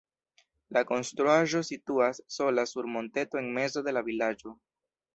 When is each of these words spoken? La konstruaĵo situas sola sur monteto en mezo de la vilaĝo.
La 0.77 0.81
konstruaĵo 0.91 1.61
situas 1.69 2.23
sola 2.39 2.67
sur 2.73 2.91
monteto 2.97 3.45
en 3.45 3.55
mezo 3.63 3.89
de 3.91 3.99
la 3.99 4.07
vilaĝo. 4.13 4.61